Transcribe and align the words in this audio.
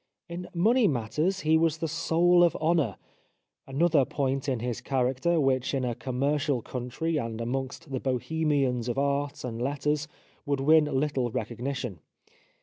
In 0.27 0.49
money 0.55 0.87
matters 0.87 1.41
he 1.41 1.59
was 1.59 1.77
the 1.77 1.87
soul 1.87 2.43
of 2.43 2.55
honour— 2.55 2.95
another 3.67 4.03
point 4.03 4.49
in 4.49 4.59
his 4.59 4.81
character 4.81 5.39
which 5.39 5.75
in 5.75 5.85
a 5.85 5.93
commercial 5.93 6.63
country 6.63 7.17
and 7.17 7.39
amongst 7.39 7.91
the 7.91 7.99
Bohemians 7.99 8.89
of 8.89 8.97
art 8.97 9.43
and 9.43 9.61
letters 9.61 10.07
would 10.43 10.59
win 10.59 10.85
little 10.85 11.29
recognition. 11.29 11.99